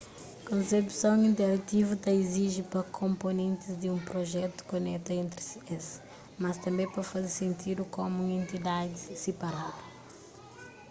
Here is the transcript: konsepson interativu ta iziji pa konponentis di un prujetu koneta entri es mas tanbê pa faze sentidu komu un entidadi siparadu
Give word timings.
konsepson 0.49 1.17
interativu 1.31 1.93
ta 2.03 2.11
iziji 2.21 2.61
pa 2.71 2.81
konponentis 2.99 3.73
di 3.81 3.87
un 3.95 3.99
prujetu 4.09 4.59
koneta 4.71 5.09
entri 5.23 5.43
es 5.77 5.85
mas 6.41 6.57
tanbê 6.63 6.85
pa 6.95 7.01
faze 7.11 7.29
sentidu 7.41 7.81
komu 7.95 8.15
un 8.25 8.31
entidadi 8.41 8.97
siparadu 9.23 9.81